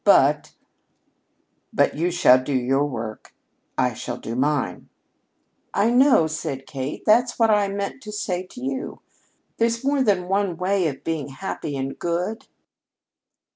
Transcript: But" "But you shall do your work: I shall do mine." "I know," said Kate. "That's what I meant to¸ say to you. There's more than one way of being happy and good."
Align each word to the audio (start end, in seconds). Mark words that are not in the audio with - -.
But" 0.03 0.55
"But 1.73 1.93
you 1.95 2.09
shall 2.09 2.43
do 2.43 2.55
your 2.55 2.83
work: 2.85 3.35
I 3.77 3.93
shall 3.93 4.17
do 4.17 4.35
mine." 4.35 4.89
"I 5.75 5.91
know," 5.91 6.25
said 6.25 6.65
Kate. 6.65 7.03
"That's 7.05 7.37
what 7.37 7.51
I 7.51 7.67
meant 7.67 8.01
to¸ 8.05 8.11
say 8.11 8.47
to 8.47 8.61
you. 8.63 9.01
There's 9.57 9.83
more 9.83 10.01
than 10.01 10.27
one 10.27 10.57
way 10.57 10.87
of 10.87 11.03
being 11.03 11.27
happy 11.27 11.77
and 11.77 11.99
good." 11.99 12.47